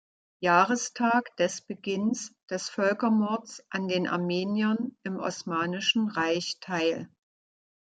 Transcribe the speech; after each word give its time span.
Jahrestag 0.39 1.35
des 1.37 1.61
Beginns 1.61 2.33
des 2.49 2.69
Völkermords 2.69 3.63
an 3.69 3.87
den 3.87 4.07
Armeniern 4.07 4.97
im 5.03 5.19
Osmanischen 5.19 6.07
Reich 6.07 6.57
teil. 6.59 7.07